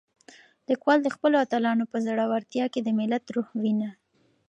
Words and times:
لیکوال 0.69 0.99
د 1.03 1.07
خپلو 1.15 1.35
اتلانو 1.43 1.83
په 1.91 1.97
زړورتیا 2.05 2.65
کې 2.73 2.79
د 2.83 2.89
ملت 2.99 3.23
روح 3.35 3.47
وینه. 3.61 3.89